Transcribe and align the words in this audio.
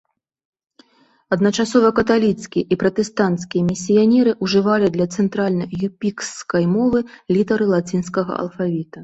Адначасова 1.35 1.91
каталіцкія 1.99 2.65
і 2.75 2.77
пратэстанцкія 2.83 3.63
місіянеры 3.69 4.31
ўжывалі 4.49 4.87
для 4.97 5.07
цэнтральна-юпікскай 5.21 6.67
мовы 6.75 6.99
літары 7.37 7.65
лацінскага 7.75 8.41
алфавіта. 8.47 8.97